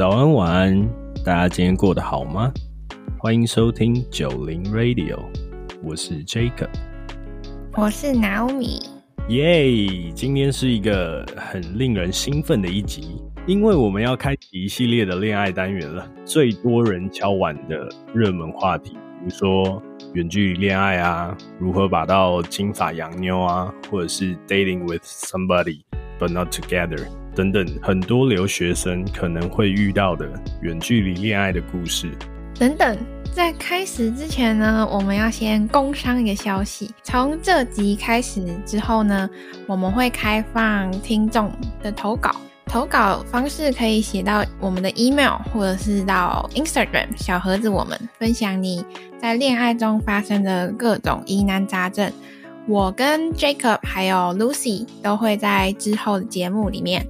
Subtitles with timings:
[0.00, 0.88] 早安，晚安，
[1.22, 2.50] 大家今天过得好吗？
[3.18, 5.18] 欢迎收听九零 Radio，
[5.82, 6.70] 我是 Jacob，
[7.76, 8.82] 我是 Naomi。
[9.28, 10.10] 耶！
[10.14, 16.10] 今天是一个很令人兴奋的一集，因为我们要开启一系列的恋爱单元了。
[16.24, 19.82] 最多人敲碗的热门话题，比如说
[20.14, 25.82] 远距离恋爱啊，如何把到金发洋妞啊，或者是 dating with somebody
[26.18, 30.28] but not together 等等，很多留学生可能会遇到的
[30.62, 32.10] 远距离恋爱的故事。
[32.58, 32.98] 等等，
[33.32, 36.90] 在开始之前呢，我们要先工商一个消息。
[37.02, 39.30] 从这集开始之后呢，
[39.66, 41.50] 我们会开放听众
[41.82, 42.34] 的投稿。
[42.66, 48.84] 投稿方式可以写到我们的 email，或者是到 Instagram 小盒子，我们分享你
[49.18, 52.12] 在恋爱中发生的各种疑难杂症。
[52.70, 57.04] 我跟 Jacob 还有 Lucy 都会在之后的节目里面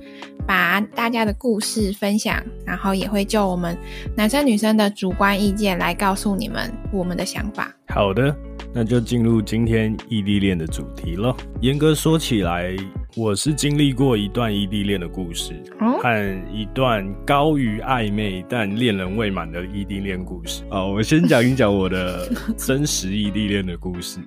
[0.46, 3.76] 把大家的故事分享，然后也会就我们
[4.16, 7.70] 男生女生的主观意见来告诉你们我们的想法。
[7.88, 8.34] 好的，
[8.72, 11.36] 那就进入今天异地恋的主题了。
[11.60, 12.74] 严格说起来，
[13.14, 20.62] 我是经历过一段异地恋的故事，和一段高于暧昧但恋人未满的异地恋故事。
[20.70, 24.18] 啊，我先讲一讲我的 真实异地恋的故事。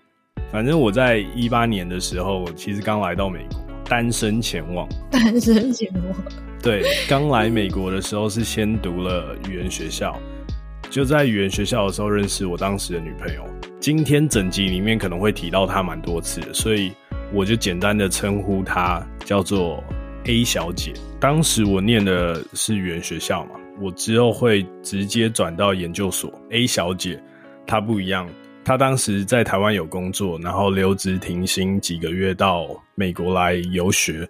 [0.53, 3.59] 反正我在一八年的时候，其实刚来到美国，
[3.89, 4.87] 单身前往。
[5.09, 6.15] 单身前往。
[6.61, 10.15] 对，刚来美国的时候是先读了语言学校，
[10.91, 13.43] 就在语言学校的时候认识我当时的女朋友。
[13.79, 16.93] 今天整集里面可能会提到她蛮多次的，所以
[17.33, 19.83] 我就简单的称呼她叫做
[20.25, 20.93] A 小姐。
[21.19, 26.31] 当时我念的是语言学校嘛，我之后会直接转到研究所。
[26.51, 27.19] A 小姐
[27.65, 28.29] 她不一样。
[28.65, 32.65] 他当时在台湾有工作，然后留职停薪几个月到
[32.95, 34.27] 美国来游学，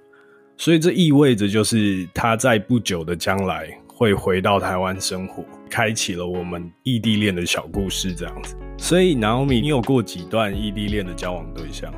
[0.58, 8.56] 所以这意味着就是他在不久的将来会回到台湾生活，开启了我们异地恋的小故事这样子。
[8.78, 11.94] 所以，Naomi，你有过几段异地恋的交往对象？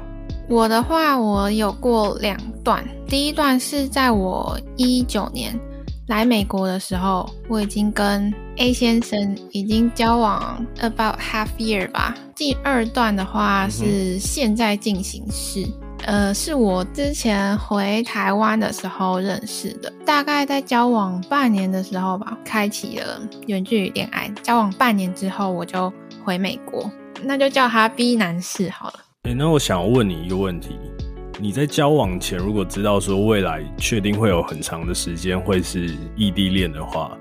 [0.50, 5.58] 我的话，我有过两段，第一段是在我一九年。
[6.08, 12.14] 来美国的时候，我已经跟 A 先生已经交往 about half year 吧。
[12.36, 15.66] 第二段的话是现在进行式，
[16.06, 24.32] 呃，是我之前回台湾的时候认识的，大概在交往半年的时候吧，开启了远距离恋爱。
[24.44, 25.92] 交往半年之后，我就
[26.24, 26.88] 回美国，
[27.24, 29.00] 那就叫他 B 男士好了。
[29.24, 30.78] 哎，那我想问你一个问题。
[31.38, 37.18] 你在交往前，如果知道说未来确定会有很长的时间会是异地恋的话，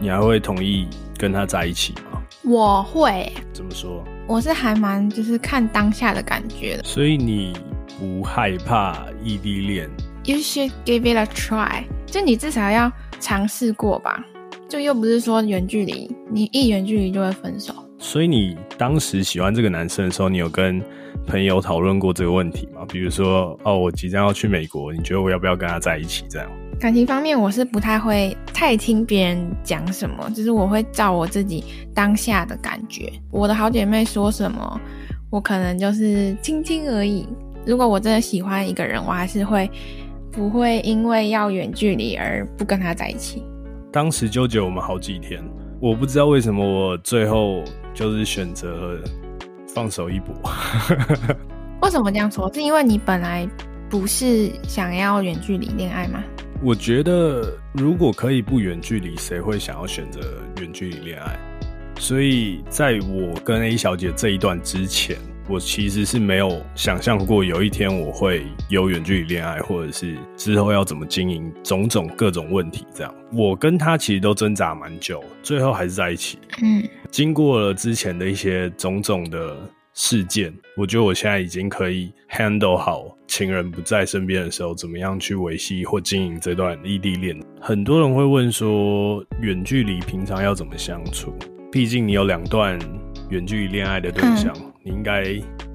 [0.00, 0.88] 你还会同意
[1.18, 2.22] 跟他在一起吗？
[2.42, 3.30] 我会。
[3.52, 4.02] 怎么说？
[4.26, 6.84] 我是还蛮就是看当下的感觉的。
[6.84, 7.52] 所以你
[7.98, 9.90] 不害怕异地恋
[10.24, 11.84] ？You should give it a try。
[12.06, 12.90] 就你至少要
[13.20, 14.24] 尝试过吧。
[14.70, 17.74] 就又不是说远距离，你一远距离就会分手。
[17.98, 20.82] 所以你当时喜欢这个男生的时候，你有跟
[21.26, 22.84] 朋友讨论过这个问题吗？
[22.88, 26.24] 比如说，哦，我即将要去美国，你觉得我要不要跟他在一起？
[26.28, 26.50] 这样
[26.80, 31.62] 感情方面，我是不太会太听别人讲什么，就是我会照我自己
[31.94, 33.12] 当下的感觉。
[33.30, 34.80] 我的好姐妹说什么，
[35.30, 37.28] 我可能就是听听而已。
[37.66, 39.70] 如果我真的喜欢一个人，我还是会
[40.32, 43.42] 不会因为要远距离而不跟他在一起。
[43.92, 45.42] 当时纠结我们好几天，
[45.80, 48.98] 我不知道为什么我最后就是选择
[49.74, 50.34] 放手一搏。
[51.82, 52.52] 为什么这样说？
[52.52, 53.48] 是因为你本来
[53.88, 56.22] 不是想要远距离恋爱吗？
[56.62, 60.20] 我觉得如果可以不远距离，谁会想要选择
[60.60, 61.38] 远距离恋爱？
[61.98, 65.16] 所以在我跟 A 小姐这一段之前。
[65.48, 72.86] 我其实是没有想象过有一天我会有远距离恋爱，或者是之后要怎么经营种种各种问题。
[72.94, 76.38] 这样，我跟她其实都挣扎蛮久，最后还是在一起。
[76.62, 79.56] 嗯，经过了之前的一些种种的
[79.94, 87.36] 事件，我觉得我现在已经可以 handle 好情人不在身边的时候，怎么样去维系或经营这段异地恋。
[87.60, 91.34] 很多人会问说，远距离平常要怎么相处？
[91.72, 92.78] 毕竟你有两段
[93.28, 94.54] 远距离恋爱的对象。
[94.82, 95.24] 你应该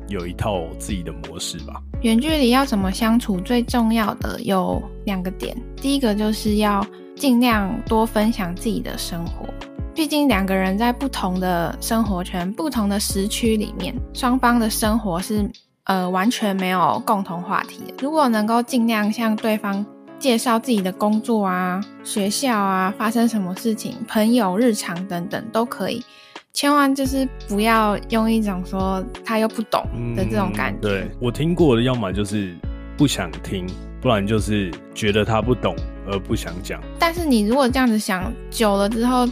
[0.08, 1.82] 有一套自己的模式吧？
[2.02, 3.40] 远距离要怎么相处？
[3.42, 6.86] 最重要的有两个点，第一个就是要
[7.16, 9.46] 尽量多分享自己的生活，
[9.96, 15.50] 毕竟两个人在不同的生活圈、不同的时区里面，双方的生活是
[15.86, 17.82] 呃完全没有共同话题。
[18.02, 19.86] 如果能够尽量向对方
[20.20, 26.04] 介绍自己的工作啊、学校啊、发生什么事情、朋友、日常等等，都可以。
[26.52, 29.82] 千万就是不要用一种说他又不懂
[30.14, 30.82] 的这种感觉。
[30.82, 32.54] 对我听过的，要么就是
[32.98, 33.66] 不想听，
[34.02, 35.74] 不然就是觉得他不懂，
[36.06, 36.82] 而不想讲。
[37.00, 39.26] 但是你如果这样子想久了之后，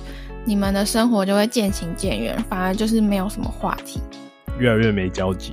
[0.46, 4.02] 你们的生活就会渐行渐远，反而就是没有什么话题，
[4.60, 5.52] 越来越没交集。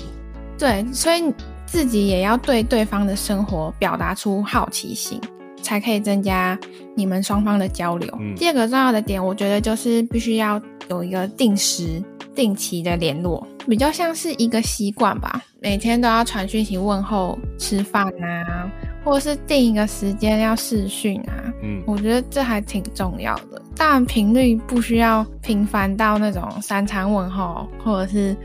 [0.59, 1.33] 对，所以
[1.65, 5.21] 自己也要对对方的生活表达出好奇心，
[5.63, 6.59] 才可以增加
[6.95, 8.19] 你们双方的交流。
[8.37, 12.03] 第二个重要的点，我觉得就是必须要有一个定时、
[12.35, 15.43] 定期的联络，比较像是一个习惯吧。
[15.61, 18.71] 每天都要传讯息问候、吃饭啊，
[19.05, 21.53] 或者是定一个时间要视讯啊。
[21.63, 23.60] 嗯，我觉得这还挺重要的。
[23.81, 28.37] 当然，频率不需要频繁到那种三餐问候，或者是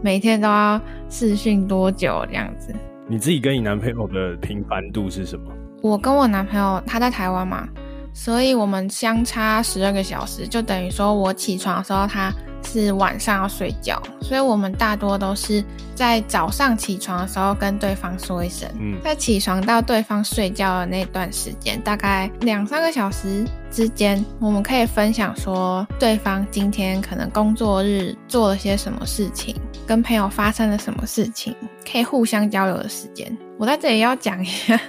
[0.00, 0.80] 每天都要
[1.10, 2.72] 视讯多久这样子。
[3.08, 5.50] 你自己跟你男朋友的频繁度是什么？
[5.82, 7.68] 我跟我男朋友他在台湾嘛，
[8.12, 12.32] 所以我们相差十二个小时，就等于说我起床的时候他。
[12.64, 15.62] 是晚上要睡觉，所以我们大多都是
[15.94, 18.68] 在早上起床的时候跟对方说一声。
[18.80, 29.54] 嗯，在起床到对方睡觉的那段时间，大概两三个小时之间，我们可以分享说对方今天可能工作日做了些什么事情，
[29.86, 31.54] 跟朋友发生了什么事情，
[31.90, 33.36] 可以互相交流的时间。
[33.58, 34.80] 我在这里要讲一下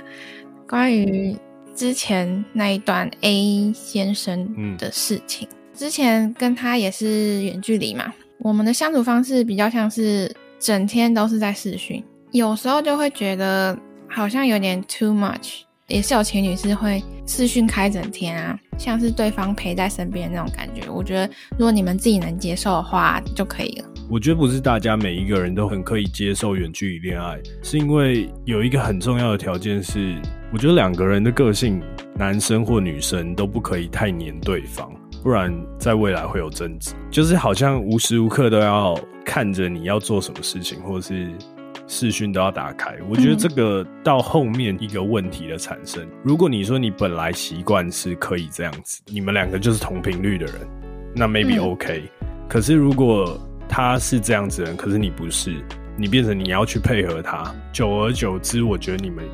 [0.68, 1.38] 关于
[1.76, 5.48] 之前那一段 A 先生的事情。
[5.76, 13.78] 之前跟他也是远距离嘛，我们的相处方式比较像是整天都是在视讯，有时候就会觉得
[14.08, 15.62] 好像有点 too much。
[15.88, 20.90] 也是有情侣是会视讯开整天啊，像是对方陪在身边那种感觉。
[20.90, 23.86] 我觉得如果你们自己能接受的话就可以了。
[24.10, 30.20] 我觉得不是大家每一个人都很可以接受远距离恋爱，是因为有一个很重要的条件是，
[30.52, 31.80] 我觉得两个人的个性，
[32.16, 34.92] 男生或女生都不可以太黏对方。
[35.26, 38.96] 不然，在未来会有争执，就是好像无时无刻都要
[39.26, 41.32] 看着你要做什么事情，或者是
[41.88, 42.96] 视讯都要打开。
[43.10, 50.56] 我觉得这个到后面一个问题的产生，如果你说你本来习惯是可以这样子，你们两个就是同频率的人，
[51.16, 52.04] 那 maybe OK。
[52.48, 53.36] 可是如果
[53.68, 55.56] 他是这样子人，可是你不是，
[55.98, 59.26] 你变成你要去配合他，久而久之，我觉得你们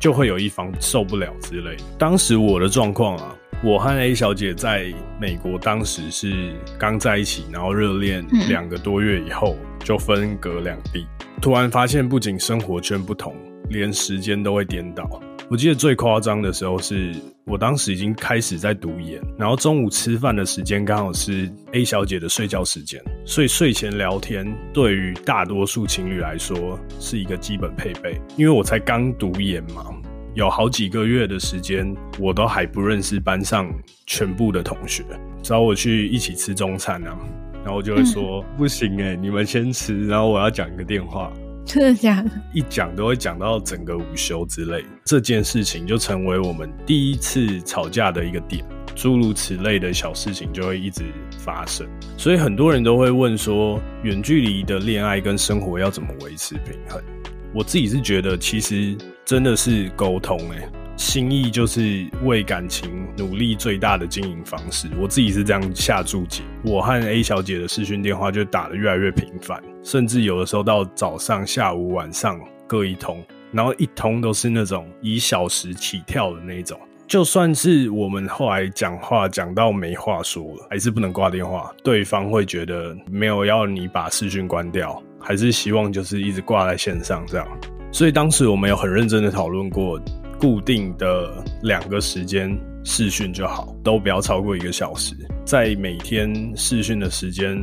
[0.00, 1.84] 就会有一方受不了之类的。
[1.96, 3.36] 当时我的状况啊。
[3.62, 9.54] 我和 A 小姐在美国，当时是刚在一起，然后热恋两个多月以后
[9.84, 11.06] 就分隔两地。
[11.42, 13.36] 突然发现，不仅生活圈不同，
[13.68, 15.06] 连时间都会颠倒。
[15.50, 17.14] 我记得最夸张的时候是，
[17.50, 28.20] 我当时已经开始在读研，然后中午吃饭的时间刚好是 A 小姐的睡觉时间，所以睡前聊天对于大多数情侣来说是一个基本配备。
[28.36, 29.84] 因为我才刚读研嘛。
[30.34, 33.68] 有好几个月的时间，我都还不认识班上
[34.06, 35.02] 全部的同学，
[35.42, 37.18] 找我去一起吃中餐啊，
[37.64, 41.32] 然后我就会说不行哎，你们先吃，然后我要讲一个电话，
[41.72, 42.30] 真的假的？
[42.52, 48.64] 一讲都会讲到整个午休之类，这件事情就成为我们第一次吵架的一个点，
[48.96, 51.04] 诸如此类的小事情就会一直
[51.38, 51.86] 发生，
[52.16, 57.00] 所以很多人都会问说，远距离的恋爱跟生活要怎么维持平衡？
[57.54, 60.68] 我自己是觉得，其实真的是沟通，诶，
[61.00, 64.86] 心意就是为感情努力最大的经营方式。
[65.00, 66.42] 我自己是这样下注解。
[66.62, 76.78] 我和 A 小姐的视讯电话就打得越来越频繁，甚至有的时候到早上、下午、晚上各一通，然后一通都是那种以小时起跳的那种。
[77.06, 87.48] 就算是我们后来讲话讲到没话说了，还是不能挂电话，对方会觉得没有要你把视讯关掉，还是希望就是一直挂在线上这样。
[87.90, 89.98] 所以当时我们有很认真的讨论过，
[90.40, 97.56] 固定的两个时间试训就好，都不要超过一个小时，在每天试训的时间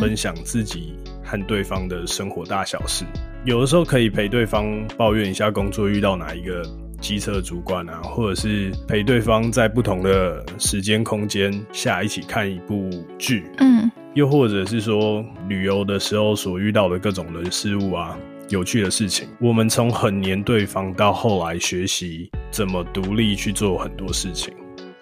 [0.00, 3.04] 分享自己和对方的生活大小事，
[3.44, 6.62] 有的时候可以陪对方抱怨一下工作遇到哪一个。
[7.02, 18.16] 机车主管啊，或者是陪对方在不同的时间空间下一起看一部剧，嗯，又或者是说旅游的时候所遇到的各种人事物啊，
[18.52, 24.52] 有趣的事情，我们从很黏对方到后来学习怎么独立去做很多事情。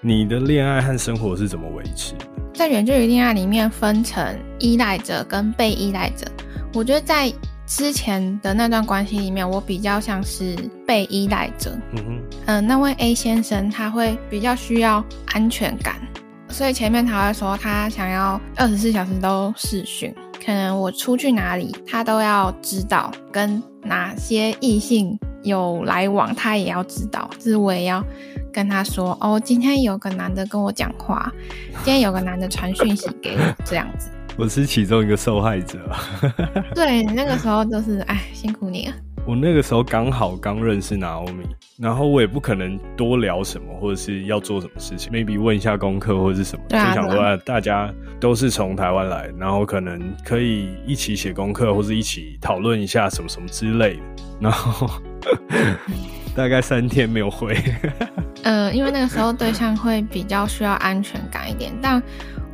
[0.00, 2.14] 你的恋爱和生活是怎么维持？
[2.54, 4.24] 在远距离恋爱里面分成
[4.60, 6.24] 依赖者跟被依赖者，
[6.72, 7.30] 我觉得在。
[7.66, 11.70] 之前的那段关系里面，我比较像是被依赖者。
[11.92, 15.94] 嗯哼，嗯，那位 A 先生他会比较需要安全感，
[16.48, 20.12] 所以前面他会说他想要二十四小时都视讯，
[20.44, 28.04] 可能我出去哪里他都要知道，跟哪些异性有来往他也要知道，就是我也要
[28.52, 31.30] 跟他说哦，今天有个男的跟我讲话，
[31.84, 34.10] 今天有个男的传讯息给我，这样子。
[34.38, 35.78] 我是其中一个受害者。
[36.74, 38.94] 对，那个时候就是，哎，辛苦你了。
[39.30, 41.46] 我那个时候刚好刚认识 Naomi，
[41.78, 54.02] 然后我也不可能多聊什么，或者是要做什么事情，maybe 问一下功课或者是什么，就想说大家都是从台湾来，然后可能可以一起写功课，或者一起讨论一下什么什么之类的，
[54.40, 54.90] 然后
[56.34, 57.56] 大概三天没有回。
[58.42, 62.02] 呃，因为那个时候对象会比较需要安全感一点，但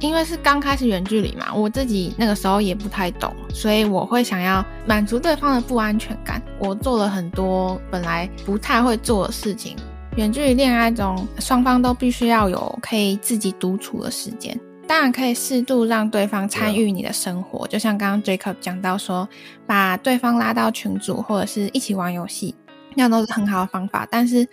[0.01, 6.41] 因为是刚开始远距离嘛，我自己那个时候也不太懂，所以我会想要满足对方的不安全感。
[6.59, 9.77] 我做了很多本来不太会做的事情。
[10.17, 19.29] 远距离恋爱中，双方都必须要有可以自己独处的时间，当然可以适度让对方参与你的生活，就像刚刚 Jacob 讲到说，
[19.67, 22.55] 把对方拉到群组或者是一起玩游戏，
[22.95, 24.47] 那都是很好的方法，但是。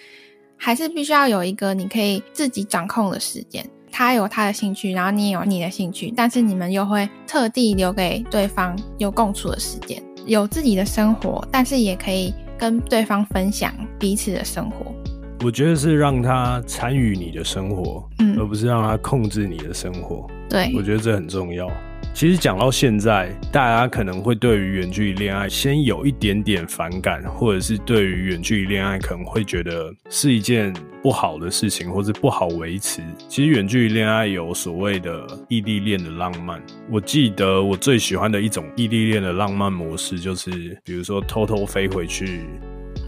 [0.55, 14.91] 还是必须要有一个你可以自己掌控的时间，他有他的兴趣，然后你也有你的兴趣，但是你们又会特地留给对方有共处的时间，有自己的生活，但是也可以跟对方分享彼此的生活。
[15.45, 20.27] 我觉得是让他参与你的生活，嗯，而不是让他控制你的生活。
[20.49, 21.69] 对，我觉得这很重要。
[22.13, 33.01] 其实讲到现在，大家可能会对于远距离恋爱先有一点点反感，或者是对于远距离恋爱可能会觉得是一件不好的事情，或者不好维持。
[33.27, 36.61] 其实远距离恋爱有所谓的异地恋的浪漫。
[36.89, 42.41] 我记得我最喜欢的一种异地恋的浪漫模式，就是比如说偷偷飞回去，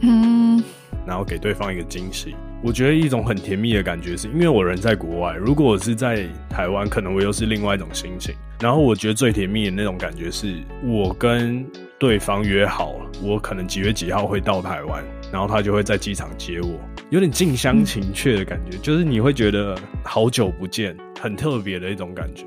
[0.02, 0.62] 嗯，
[1.06, 2.36] 然后给对方一个惊喜。
[2.66, 5.36] 我觉得一种很甜蜜的感觉，是因为我人在国外。
[5.36, 8.34] 如果我是在台湾，可能我又是另外一种心情。
[8.60, 11.64] 然后我觉得最甜蜜的那种感觉，是我跟
[12.00, 16.80] 对方约好了，我可能几月几号会到台湾，然后他就会在机场接我，
[17.12, 22.46] 有点近乡情怯的感觉，就是你会觉得好久不见，很特别的一种感觉。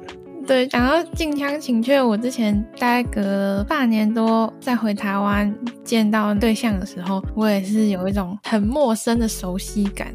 [0.49, 10.11] 对，讲到近乡情怯，我之前大概隔半年多再回台湾见到对象的时候，我也是有一种很陌生的熟悉感。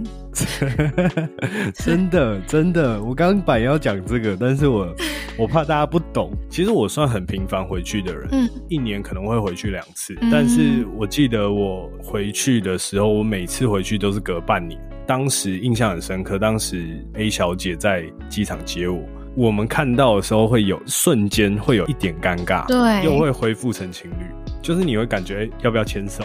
[1.75, 4.91] 真的，真的，我刚本要讲这个，但是我
[5.37, 6.31] 我怕大家不懂。
[6.49, 14.81] 其实我算很频繁回去的人，嗯，一年可能会回去两次，但是我记得我回去的时候，我每次回去都是隔半年。
[15.05, 18.99] 当时印象很深刻，当时 A 小姐在机场接我。
[19.35, 24.25] 我们看到的时候会有瞬间会有一点尴尬，对，又会恢复成情侣，
[24.61, 26.23] 就是你会感觉要不要牵手？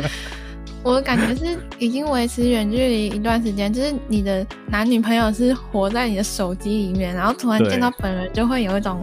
[0.84, 9.00] 我感觉是已经维持远距离一段时间，就是你的男女朋友是活在你的手机里面，然后突然见到本人就会有一种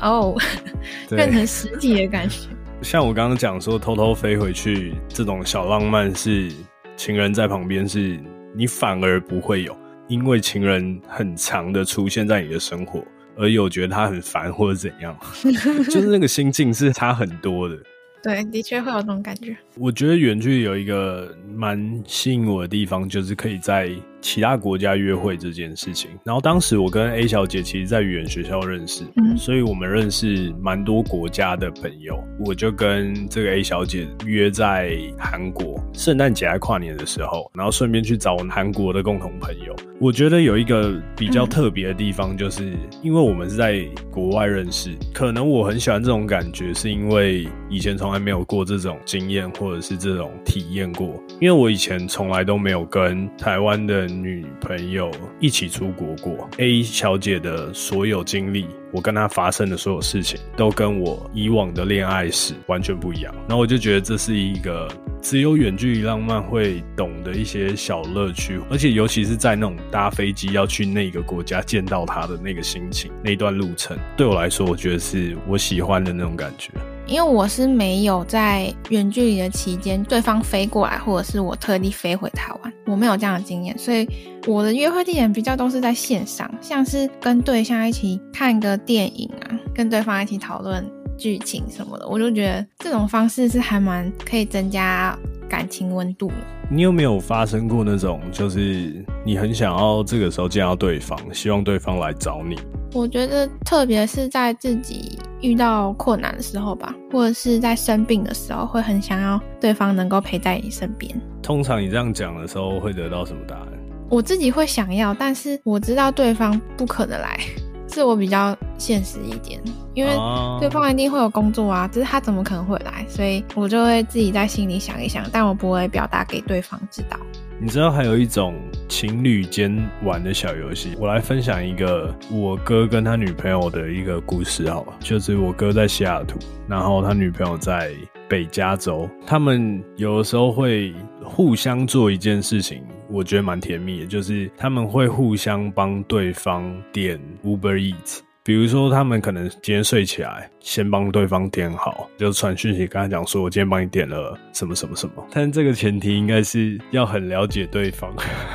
[0.00, 0.36] 哦，
[1.08, 2.48] 变成实体的感觉。
[2.82, 6.52] 像我刚刚讲说偷偷飞回去这种小浪漫，是
[6.96, 8.20] 情人在旁边，是
[8.54, 9.74] 你反而不会有。
[10.12, 13.02] 因为情人很长的出现在你的生活，
[13.34, 15.16] 而有觉得他很烦或者怎样，
[15.88, 17.78] 就是那个心境是差很多的。
[18.22, 19.56] 对，的确会有这种感觉。
[19.74, 23.90] 我觉得远距离有一个蛮吸引我的地方，就是可以在
[24.22, 26.10] 其他国家约会这件事情。
[26.24, 29.04] 然后当时我跟 A 小姐其实在语言学校认识，
[29.36, 32.18] 所以我们认识蛮多国家的朋友。
[32.44, 39.74] 我就跟这个 A 小姐约在韩国圣诞节还跨年的时候，然后顺便去找韩国的共同朋友。
[40.00, 51.22] 我觉得有一个比较特别的地方，就是因为我们是在国外认识，可能我很喜欢这种感觉，是因为以前从来没有过这种经验，或者是这种体验过。
[51.40, 56.48] 因为我以前从来都没有跟台湾的女朋友一起出国过。
[56.58, 63.34] A 小姐的所有经历，我跟他发生的所有事情，都跟我以往的恋爱史完全不一样。
[63.48, 64.88] 然后我就觉得这是一个
[65.20, 76.70] 只有远距离浪漫会懂的一些小乐趣，而且尤其是在那种搭飞机要去那个国家见到他的那个心情，那段路程对我来说，我觉得是我喜欢的那种感觉。
[77.04, 84.08] 因为我是没有在远距离的期间，对方飞过来，或者是我特地飞回台湾，我没有这样的经验，所以
[84.46, 90.84] 我的约会地点比较都是在线上，像是跟对象一起看个电影啊，跟对方一起讨论
[91.16, 95.16] 剧情什么的，我就觉得这种方式是还蛮可以增加
[95.48, 96.34] 感情温度的。
[96.68, 102.56] 你有没有发生过那种，就是你很想要这个时候见到对方，希望对方来找你？
[102.94, 111.14] 我觉得，特别是在自己遇到困难的时候吧，或者是在生病的时候，会很想要对方能够陪在你身边。
[111.42, 113.68] 通常你这样讲的时候，会得到什么答案？
[114.12, 117.40] 我自己会想要，但是我知道对方不可能来，
[117.88, 119.58] 是我比较现实一点，
[119.94, 120.12] 因为
[120.60, 123.06] 对方一定会有工作啊，只是他怎么可能会来？
[123.08, 127.18] 所以我就会自己在心里想一想，但我不会表达给对方知道。
[127.58, 128.54] 你知道还有一种
[128.86, 134.92] 情侣间玩的小游戏，我来分享一个我哥跟他女朋友的一个故事，好吧？
[135.00, 136.38] 就是我哥在西雅图，
[136.68, 137.90] 然后他女朋友在。
[138.28, 148.20] 北加州，他们有的时候会互相做一件事情，我觉得蛮甜蜜的，就是他们会互相帮对方点 Uber Eats。
[148.44, 158.12] 比如说，他们可能今天睡起来，先帮对方点好，就传讯息跟他讲说：“我今天帮你点了什么什么什么。”但这个前提应该是要很了解对方，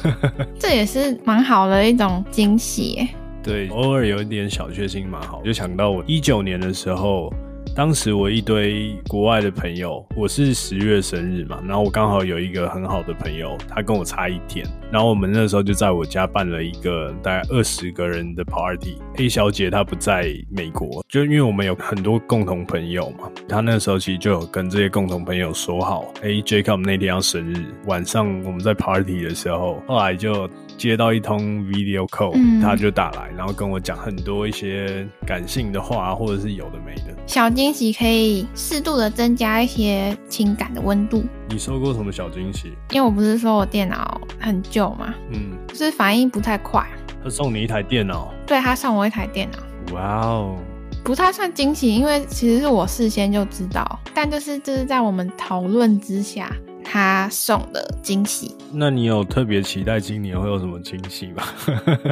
[0.59, 3.07] 这也是蛮好的一种惊喜。
[3.41, 5.41] 对，偶尔有一点小确幸蛮好。
[5.41, 7.33] 就想到我一九年的时候。
[7.77, 18.97] 当时我一堆国外的朋友，我是十月生日嘛，然后我刚好有一个很好的朋友，他跟我差一天，然后我们那时候就在我家办了一个大概二十个人的 party。
[19.17, 41.23] A 小姐她不在美国，就因为我们有很多共同朋友嘛，她那时候其实就有跟这些共同朋友说好，哎，Jacob 那天要生日，晚上我们在 party 的时候，后来就接到一通 video call，他就打来，然后跟我讲很多一些感性的话，或者是有的没的小惊喜，可以适度的增加一些情感的温度。
[41.49, 42.73] 你收过什么小惊喜？
[42.91, 46.87] 因为我不是说我电脑很旧嘛，嗯，就是反应不太快。
[47.23, 48.31] 他送你一台电脑？
[48.45, 49.95] 对他送我一台电脑。
[49.95, 50.55] 哇哦，
[51.03, 56.51] 不太算惊喜，因为其实是我事先就知道，但就是就是在我们讨论之下
[56.89, 58.55] 他送的惊喜。
[58.71, 61.43] 那你有特别期待今年会有什么惊喜吗？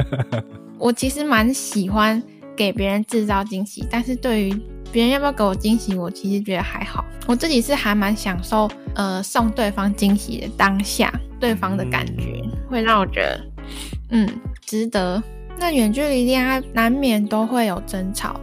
[0.78, 2.22] 我其实蛮喜欢
[2.54, 4.60] 给别人制造惊喜，但是对于
[4.92, 7.04] 别人要不要给我惊喜，我其实觉得还好。
[7.26, 13.40] 我自己是还蛮享受呃送对方惊喜的当下，对方的感觉会让我觉得
[14.10, 14.28] 嗯
[14.64, 15.22] 值得。
[15.58, 18.38] 那远距离恋爱难免都会有争吵，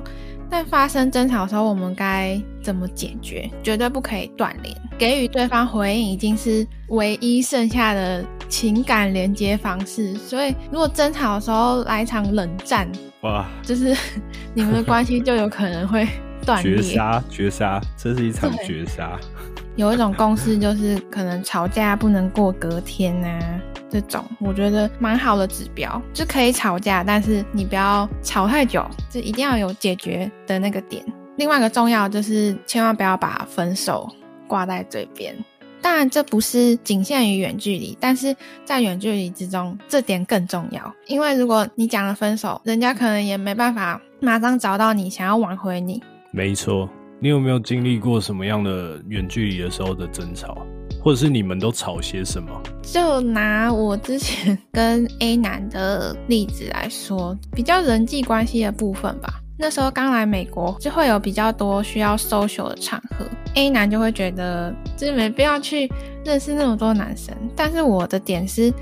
[0.50, 3.50] 但发生争吵的时候，我们该怎么解决？
[3.62, 10.16] 绝对不可以断联，给予对方回应已经是唯一剩下的情感连接方式。
[10.16, 12.90] 所以，如果争吵的时候来一场冷战，
[13.22, 13.96] 哇，就是
[14.54, 16.08] 你们的关系就有可能会
[16.46, 16.78] 断裂。
[16.78, 19.20] 绝杀，绝杀，这是一场绝杀。
[19.76, 23.60] 有一种公式就是，可能吵架不能过隔天呐。
[23.90, 31.04] 这种我觉得蛮好的指标，就可以吵架，但是你不要吵太久，就一定要有解决的那个点。
[31.36, 34.10] 另外一个重要就是千万不要把分手
[34.48, 35.36] 挂在嘴边。
[35.82, 40.94] 当然这不是仅限于远距离，但是在远距离之中，这点更重要。
[41.08, 46.02] 因为如果你讲了分手，人家可能也没办法马上找到你，想要挽回你。
[46.32, 50.66] 没错，你有没有经历过什么样的远距离的时候的争吵？
[51.04, 52.50] 或者是你们都吵些什么？
[52.82, 59.42] 就拿我之前跟 A 男的例子来说，比较人际关系的部分吧。
[59.58, 65.90] 那时候刚来美国，就会有比较多需要 social 的场合，A 男就会觉得就是没必要去
[66.26, 67.36] 认识那么多男生。
[67.56, 68.74] 但是我的点是，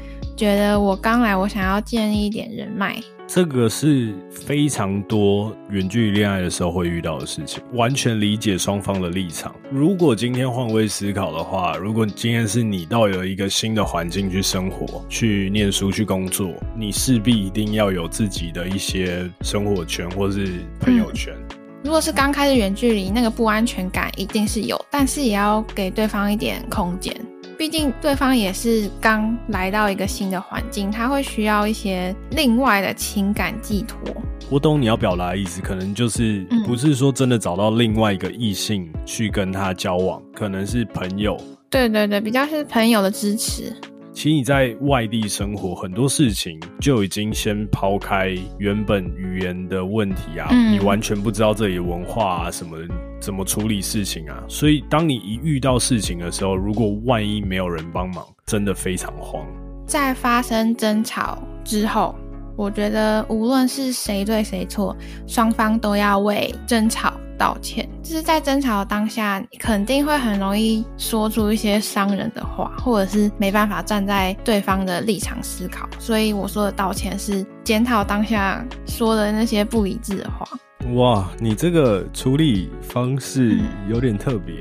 [0.42, 3.00] 觉得我刚来，我想要建立一点人脉。
[3.28, 9.54] 这个是非常多远距离恋爱的时候会遇到的事情，完全理解双方的立场。
[9.70, 21.36] 如果今天换位思考的话，如果今天是你到有一个新的环境去生活、去念书、去工作，你势必一定要有自己的一些生活圈或是朋友圈。
[21.84, 27.16] 如果是刚开始远距离，那个不安全感一定是有，但是也要给对方一点空间。
[27.62, 34.00] 毕竟对方也是刚来到一个新的环境，他会需要一些另外的情感寄托。
[34.50, 41.40] 我懂你要表达的意思，可能就是不是说真的找到另外一个异性去跟他交往，可能是朋友。
[41.70, 43.72] 对对对，比较是朋友的支持。
[44.12, 52.76] 其实你在外地生活，很多事情就已经先抛开原本语言的问题啊，你完全不知道这里文化啊什么
[53.22, 59.46] 怎么处理事情啊，所以当你一遇到事情的时候，如果万一没有人帮忙，真的非常慌。
[59.86, 62.14] 在发生争吵之后。
[62.58, 67.90] 我觉得无论是谁对谁错，双方都要为争吵道歉。
[68.04, 75.90] 就是在争吵的当下，肯定会很容易说出一些伤人的话，或者是没办法站在对方的立场思考。
[75.98, 80.46] 所以我说的道歉是检讨当下说的那些不理智的话。
[80.94, 84.56] 哇，你这个处理方式有点特别。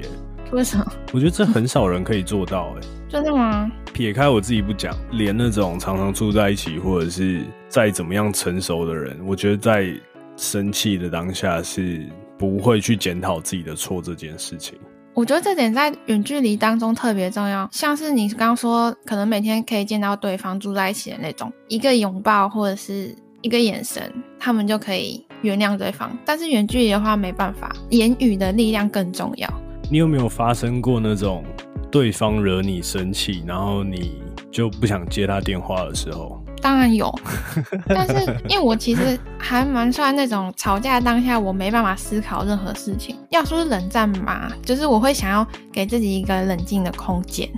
[0.52, 0.84] 为什么？
[1.12, 2.74] 我觉得这很少人可以做到。
[2.76, 3.70] 哎，真的吗？
[3.92, 9.92] 撇开我自己不讲，连那种常常住在一起，或者是再怎么样成熟的人，我觉得在
[10.36, 14.78] 生气的当下是不会去检讨自己的错这件事情。
[15.12, 26.10] 我觉得这点在远距离当中特别重要，像是你刚刚说，可能每天可以见到对方住在一起的那种，一个拥抱或者是一个眼神，他们就可以原谅对方。
[26.24, 29.48] 但是远距离的话，没办法，言语的力量更重要。
[29.90, 31.44] 你有没有发生过那种
[31.90, 36.40] 对方惹你生气，然后你就不想接他电话的时候？
[36.62, 37.10] 当然有，
[37.88, 43.16] 但是因为我其实还蛮算那种吵架当下我没办法思考任何事情。
[43.30, 47.48] 要说是冷战嘛，就是我会想要给自己一个冷静的空间。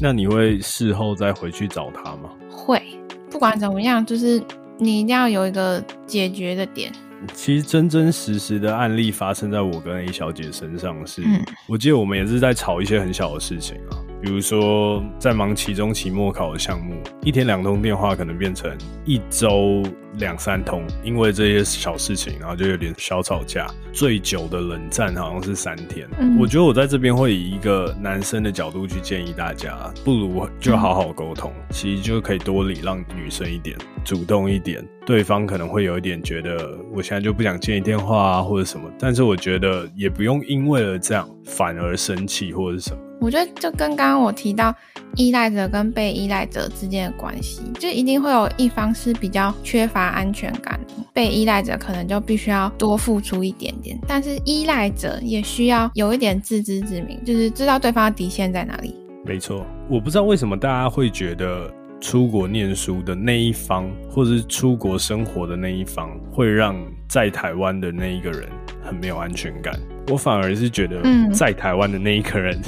[0.00, 2.30] 那你会事后再回去找他吗？
[2.50, 2.82] 会，
[3.30, 4.42] 不管怎么样，就是
[4.76, 6.90] 你一定要有一个解决的点。
[7.34, 11.22] 其实真真实实的案例发生在我跟 A 小姐身上，是
[11.66, 13.98] 我记得我们也是在吵一些很小的事情啊。
[14.20, 18.70] 比如说，在忙期中、期末考的项目，一天两通电话可能变成
[19.04, 19.82] 一周
[20.14, 23.66] 两三通，因为这些小事情，然后就有点小吵架。
[23.92, 26.08] 最久的冷战好像是三天。
[26.38, 34.84] 我觉得我在这边会以一个男生的角度去建议大家，不如就好好沟通，其实就可以多礼让女生一点，主动一点。
[35.06, 38.90] 对方可能会有一点觉得，我现在就不想接你电话啊，或者什么。
[38.98, 42.98] 但是我觉得也不用因为了这样反而生气或者什么。
[43.20, 44.74] 我觉得就跟刚刚我提到
[45.16, 58.94] 依赖者跟被依赖者之间的关系，就一定会有一方是比较缺乏安全感的，被依赖者可能就必须要多付出一点点，但是依赖者也需要有一点自知之明，就是知道对方的底线在哪里。
[59.26, 61.68] 没错，我不知道为什么大家会觉得
[62.00, 66.76] 出国念书的那一方，或者是出国生活的那一方，会让
[67.08, 68.48] 在台湾的那一个人
[68.82, 69.74] 很没有安全感。
[70.10, 71.00] 我反而是觉得，
[71.32, 72.60] 在台湾的那一个人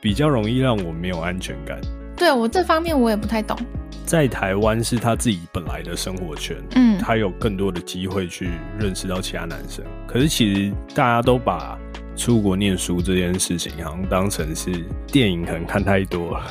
[0.00, 1.80] 比较容易让我没有安全感。
[2.16, 3.56] 对我这方面我也不太懂。
[4.04, 9.84] 在台湾是他自己本来的生活圈，嗯，他有更多的机会去认识到其他男生。
[10.06, 11.78] 可是其实大家都把
[12.16, 14.70] 出国念书这件事情，好像当成是
[15.06, 16.44] 电影，可能看太多了，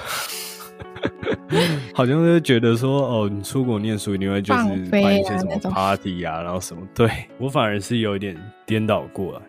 [1.93, 6.81] 好像就觉得说，哦，你出国念书，你会就是办一些什么 party 啊，然后什么？
[6.95, 9.41] 对我反而是有一点颠倒过来。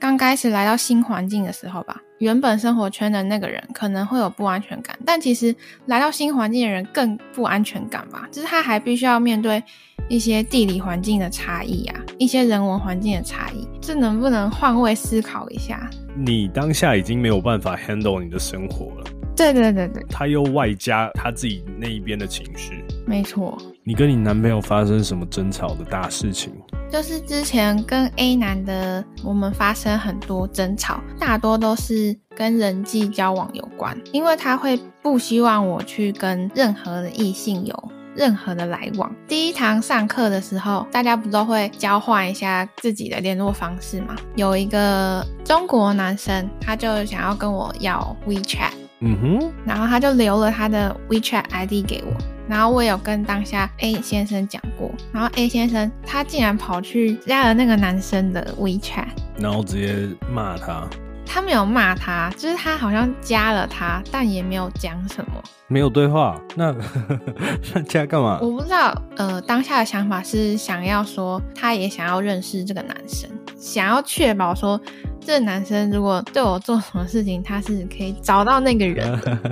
[0.00, 5.54] 刚开始来到新环境的时候吧，原本生活圈的那个人可能会有不安全感，但其实
[5.86, 9.62] 来到新环境的人更不安全感吧，就是他还必须要面对
[10.08, 15.90] 一些地理环境的差异啊，一些人文环境的差异，这能不能换位思考一下？
[16.16, 23.60] 你当下已经没有办法 handle 你的生活了，对对对对，他又外加他自己那一边的情绪，没错。
[23.88, 26.52] 你跟你男朋友发生什么争吵的大事情？
[26.92, 39.10] 就是之前跟 A 男的，我们发生很多争吵，大多都是跟人际交往有关，因为他会不希望我去跟任何的异性有任何的来往。
[39.26, 44.14] 第一堂上课的时候，大家不都会交换一下自己的联络方式吗？
[44.36, 52.12] 有一个中国男生，他就想要跟我要 WeChat，嗯哼，然后他就留了他的 WeChat ID 给我。
[52.48, 59.08] 然后我有跟当下 A 先生讲过，然后 A 先生他竟然跑去加了那个男生的 WeChat，
[59.38, 60.88] 然后直接骂他。
[61.30, 65.32] 他没有骂他，就是他好像加了他，但也没有讲什么，
[65.66, 66.40] 没有对话。
[66.56, 66.74] 那
[67.74, 68.38] 那加干嘛？
[68.40, 69.02] 我不知道。
[69.18, 74.80] 呃，当下的想法是想要说，他也想要认识这个男生，想要确保说。
[75.28, 79.06] 这个男生如果对我做什么事情，他是可以找到那个人。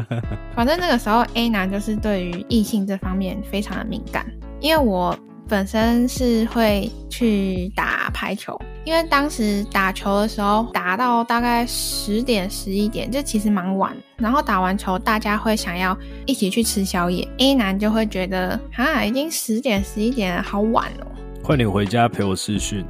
[0.57, 4.25] 反正那个时候，A 男就是对于异性这方面非常的敏感。
[4.59, 5.15] 因为我
[5.47, 13.95] 本身是会去打排球，因为当时打球的时候打到大概十点十一点，就其实蛮晚。
[14.17, 21.07] 然后打完球，大家会想要一起去吃宵夜，A 男就会觉得啊，已经十点十一点，好晚哦，
[21.43, 22.83] 快点回家陪我试训。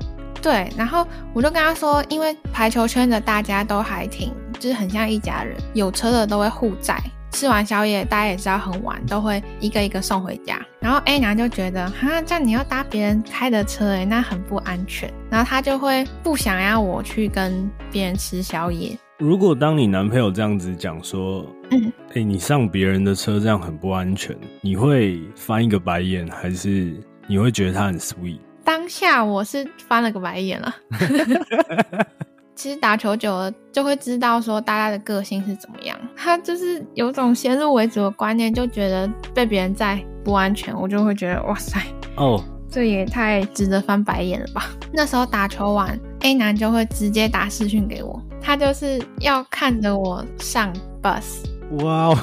[0.46, 6.96] 对，然后我就跟他说，因为排球圈的大家都还挺，就是很像一家人，有车的都会互载。
[7.32, 10.64] 吃完宵夜，大家也知道很晚，都会一个一个送回家。
[10.78, 15.12] 然后 A 娘就觉得，哈，这样你要搭别人开的车，哎，那很不安全。
[15.28, 18.96] 然后他就会不想要我去跟别人吃宵夜。
[19.18, 26.94] 如果当你男朋友这样子讲说，嗯，哎，你上别人的车这样很不安全，你会翻一个白眼，还是
[27.26, 28.38] 你会觉得他很 sweet？
[28.66, 30.74] 当下我是翻了个白眼了。
[32.56, 35.96] 其实打球久了就会知道说大家的个性是怎么样。
[36.16, 41.78] 他就是有种先入为主的观念，就觉得被别人在不安全，我就会觉得哇塞，
[42.16, 44.70] 哦，这也太值得翻白眼了吧。
[44.92, 51.44] 那时候打球完，A 男就会直接打视讯给我，他就是要看着我上 bus。
[51.84, 52.18] 哇哦！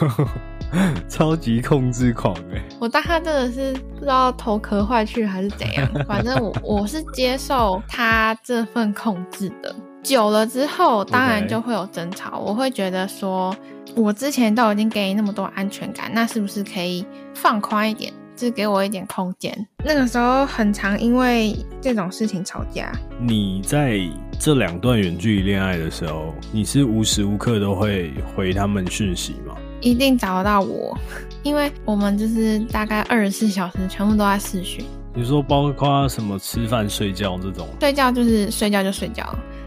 [1.07, 2.61] 超级控制狂哎！
[2.79, 9.73] 我当他真的是不知道头壳坏去还是怎样， 反正我我是接受他这份控制的。
[10.01, 12.37] 久了之后，当然就会有争吵。
[12.39, 13.55] 我会觉得说，
[13.95, 19.55] 我之前都已经给你那么多安全感，那是不是可以放宽一点，就给我一点空间？
[19.85, 22.91] 那个时候很常因为这种事情吵架。
[23.21, 23.97] 你在
[24.37, 29.55] 这两段远距离恋爱的时候，你是无时无刻都会回他们讯息吗？
[29.83, 30.97] 一定找得到我，
[31.43, 34.83] 因为我们就是大概二十四小时全部都在试训。
[35.13, 37.67] 你说包括什么吃饭、睡觉这种？
[37.81, 39.23] 睡觉就是睡觉就睡觉，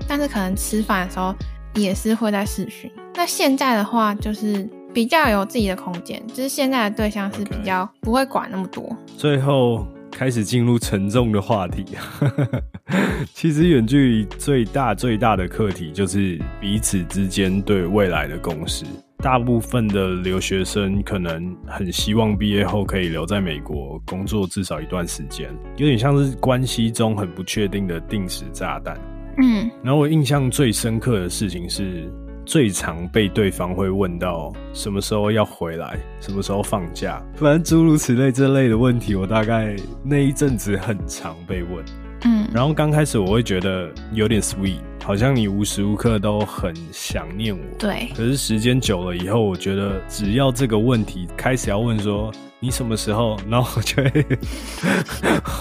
[0.09, 1.35] 但是可能吃饭的时候
[1.75, 2.91] 也是会在试训。
[3.15, 8.97] 那现在的话就是比较有自己的空间，就是现在的对象是比较不会管那么多。
[9.19, 11.85] 最后开始进入沉重的话题。
[13.35, 18.85] 其实远距离最大最大的课题就是彼此之间对未来的共识。
[19.19, 28.97] 大部分的留学生可能很希望毕业后可以留在美国工作至少一段时间，有点像是关系中很不确定的定时炸弹。
[29.39, 32.11] 嗯，然后我印象最深刻的事情是，
[32.45, 39.75] 最常被对方会问到什么时候要回来，什么时候放假，反正诸如此类这类的问题，我大概
[40.05, 41.85] 那一阵子很常被问。
[42.25, 47.63] 嗯，然后刚开始我会觉得有点 sweet，好像你无时无刻都很想念我。
[47.79, 48.09] 对。
[48.17, 54.27] 可是时间久了以后，我觉得只要这个问题开始要问说你什么时候，然后我就会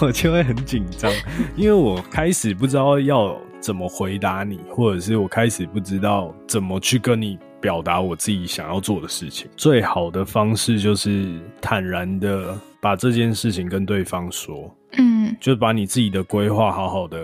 [0.02, 1.12] 我就会很紧张，
[1.56, 9.48] 因为我开始不知道要怎么回答你，或者是我开始不知道怎么去跟你表达我自己想要做的事情。
[9.56, 14.74] 最好的方式就是坦然的把这件事情跟对方说。
[14.96, 17.18] 嗯，就把你自己的规划好好的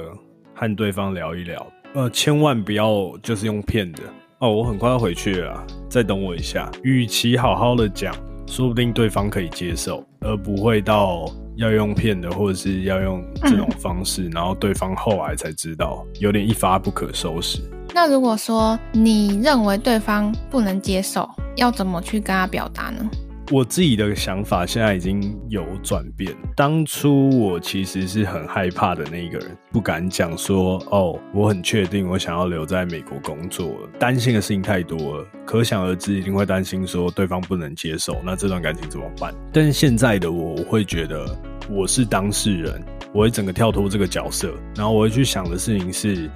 [0.55, 4.03] 和对方聊一聊，呃，千万不要就是用骗的
[4.39, 4.51] 哦。
[4.51, 6.71] 我很快要回去了，再等我一下。
[6.83, 8.15] 与其好好的讲，
[8.47, 11.25] 说不定对方可以接受，而不会到
[11.57, 17.61] 要用骗的，或者是要用这种方式，然后对方后来才知道，有点一发不可收拾。
[17.95, 23.07] 那如果说你认为对方不能接受，要怎么去跟他表达呢？
[23.51, 26.35] 我自己的想法现在已经有转变。
[26.57, 39.35] 当初我其实是很害怕的那一个人，不敢讲说哦，我很确定我想要留在美国工作，担心的事情太多了，可想而知一定会担心说对方不能接受，那这段感情怎么办？
[39.53, 41.27] 但是现在的我，我会觉得
[41.69, 46.31] 我是当事人，我会整个跳脱这个角色，然后我会去想的事情是，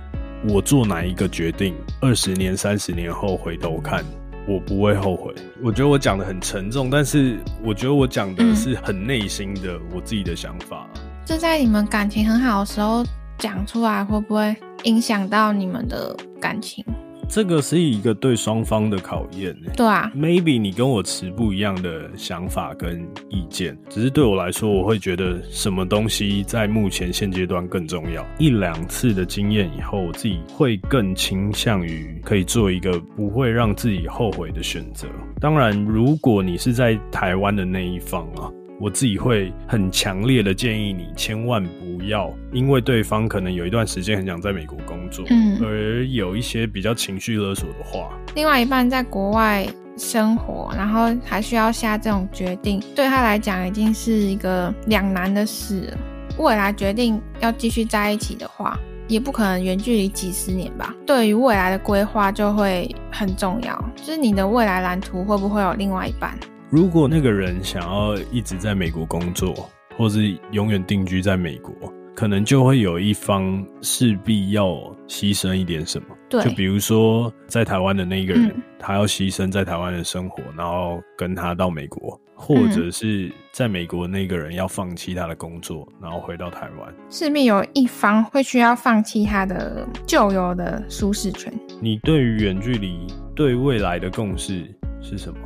[0.49, 4.05] 我做哪一个决定，二十年、三十年后回头看。
[4.47, 5.35] 我不会后悔。
[5.63, 10.87] 我觉得我讲的很沉重，但是我觉得我讲的是很内心的我自己的想法。
[11.25, 13.05] 就在你们感情很好的时候
[13.39, 16.85] 讲出来，会不会影响到你们的感情？
[17.29, 28.27] 这个是一个对双方的考验，对啊，maybe 你跟我持不一样的想法跟意见，只是对我来说，我会觉得什么东西在目前现阶段更重要。
[28.39, 35.07] 一两次的经验以后，我自己会更倾向于可以做一个不会让自己后悔的选择。
[35.41, 38.51] 当然，如果你是在台湾的那一方啊。
[38.79, 48.11] 我自己会很强烈的建议你，千万不要因为对方可能有一段时间很想在美国工作，嗯，而有一些比较情绪勒索的话。
[48.35, 55.93] 另外一半在国外生活，然后还需要下这种决定，对他来讲已经是一个两难的事。
[56.37, 60.95] 未来决定要继续在一起的话，也不可能远距离几十年吧。
[61.07, 66.39] 对于未来的规划就会很重要，就是你的未来蓝图会不会有另外一半？
[66.69, 71.73] 如果那个人想要一直在美国工作，或是永远定居在美国，
[72.13, 74.67] 可能就会有一方势必要
[75.07, 76.09] 牺牲一点什么。
[76.29, 91.53] 对，就比如说在台湾的那一个人，他要牺牲在台湾的生活，然后跟他到美国，或者是在美国那个人要放弃他的工作，然后回到台湾，势必有一方会需要放弃他的旧有的舒适圈。
[91.81, 94.69] 你对于远距离对未来的共识
[95.01, 95.39] 是什么？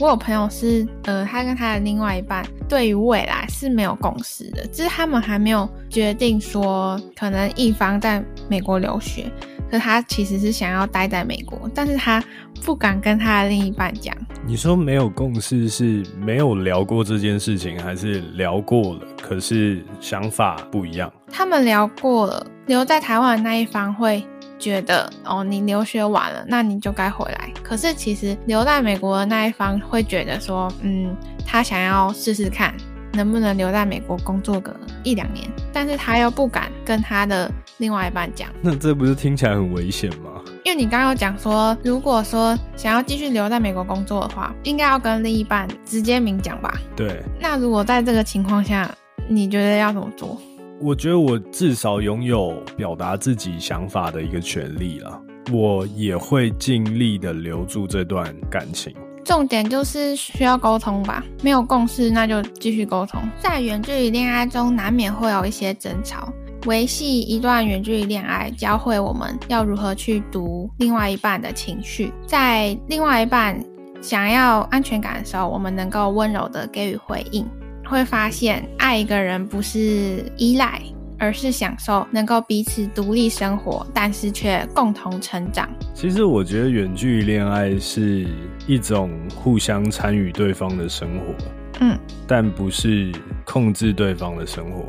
[0.00, 9.26] 我有朋友是，呃，他跟他的另外一半对于未来是没有共识的，就是他们还没有决定说，可能一方在美国留学，
[9.68, 12.22] 可他其实是想要待在美国，但是他
[12.64, 14.16] 不敢跟他的另一半讲。
[14.46, 21.12] 你说没有共识是没有聊过这件事情，还是聊过了，可是想法不一样？
[21.30, 24.24] 他们聊过了，留在台湾的那一方会。
[24.58, 27.50] 觉得哦，你留学完了，那你就该回来。
[27.62, 31.16] 可是其实留在美国的那一方会觉得说，嗯，
[31.46, 32.74] 他想要试试看
[33.12, 38.48] 能不能留在美国工作个一两年，但是他又不敢跟他的另外一半讲。
[38.60, 40.30] 那这不是听起来很危险吗？
[40.64, 46.72] 因为你刚刚讲说，如果说想要继续留在美国工作的话，应该要跟另一半直接明讲吧？
[46.94, 47.22] 对。
[47.40, 48.90] 那如果在这个情况下，
[49.28, 50.38] 你觉得要怎么做？
[50.80, 55.20] 我觉得我至少拥有表达自己想法的一个权利了，
[55.52, 58.94] 我也会尽力的留住这段感情。
[59.24, 63.20] 重点就是需要沟通吧，没有共识那就继续沟通。
[63.40, 66.32] 在远距离恋爱中，难免会有一些争吵。
[66.66, 73.60] 维系一段远距离恋爱，教会我们要如何去读另外一半的情绪，在另外一半
[74.00, 77.46] 想要安全感的时候，我们能够温柔的给予回应，
[77.88, 80.80] 会发现爱一个人不是依赖。
[81.20, 85.68] 而是享受能够彼此独立生活，但是却共同成长。
[85.92, 88.24] 其实我觉得远距离恋爱是
[88.68, 91.34] 一种互相参与对方的生活，
[91.80, 93.10] 嗯，但不是
[93.44, 94.86] 控制对方的生活。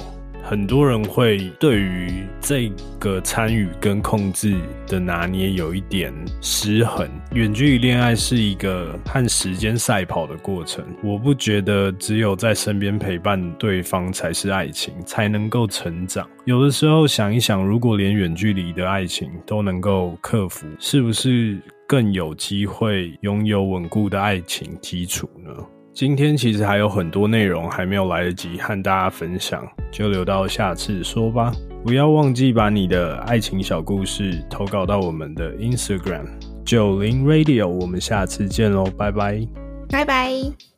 [0.50, 7.08] 很多人会对于这个参与跟控制的拿捏有一点失衡。
[7.34, 16.28] 远距离恋爱是一个和时间赛跑的过程，我不觉得只有在身边陪伴对方才是爱情，才能够成长。
[16.46, 25.52] 有的时候想一想，如果连远距离的爱情都能够克服，是不是更有机会拥有稳固的爱情基础呢？
[26.00, 31.52] 今天其实还有很多内容还没有来得及和大家分享，就留到下次说吧。
[31.84, 36.24] 不要忘记把你的爱情小故事投稿到我们的 Instagram
[36.64, 37.68] 九零 Radio。
[37.68, 39.46] 我们下次见喽，拜拜，
[39.90, 40.69] 拜拜。